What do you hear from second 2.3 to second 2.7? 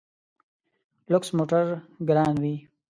وي.